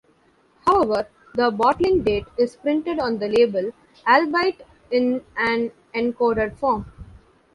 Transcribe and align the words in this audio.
However, 0.65 1.07
the 1.35 1.51
bottling 1.51 2.01
date 2.01 2.25
is 2.35 2.55
printed 2.55 2.97
on 2.97 3.19
the 3.19 3.27
label, 3.27 3.69
albeit 4.07 4.65
in 4.89 5.23
an 5.37 5.71
encoded 5.93 6.57
form. 6.57 6.87